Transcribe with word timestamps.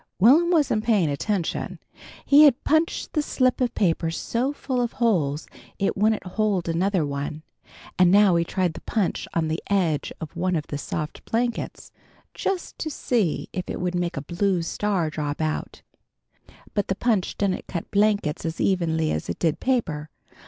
Will'm 0.17 0.49
wasn't 0.49 0.83
paying 0.83 1.11
attention. 1.11 1.77
He 2.25 2.45
had 2.45 2.63
punched 2.63 3.13
the 3.13 3.21
slip 3.21 3.61
of 3.61 3.75
paper 3.75 4.09
so 4.09 4.51
full 4.51 4.81
of 4.81 4.93
holes 4.93 5.45
it 5.77 5.95
wouldn't 5.95 6.25
hold 6.25 6.67
another 6.67 7.05
one, 7.05 7.43
and 7.99 8.09
now 8.09 8.35
he 8.35 8.43
tried 8.43 8.73
the 8.73 8.81
punch 8.81 9.27
on 9.35 9.47
the 9.47 9.61
edge 9.69 10.11
of 10.19 10.35
one 10.35 10.55
of 10.55 10.65
the 10.65 10.77
soft 10.79 11.23
blankets, 11.25 11.91
just 12.33 12.79
to 12.79 12.89
see 12.89 13.47
if 13.53 13.69
it 13.69 13.79
would 13.79 13.93
make 13.93 14.17
a 14.17 14.23
blue 14.23 14.63
star 14.63 15.11
drop 15.11 15.39
out. 15.39 15.83
But 16.73 16.87
the 16.87 16.95
punch 16.95 17.37
didn't 17.37 17.67
cut 17.67 17.91
blankets 17.91 18.43
as 18.43 18.59
evenly 18.59 19.11
as 19.11 19.29
it 19.29 19.37
did 19.37 19.59
paper. 19.59 20.09